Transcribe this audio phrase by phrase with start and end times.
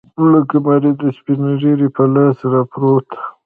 [0.31, 3.09] لکه مريد د سپينږيري په لاس راپرېوت.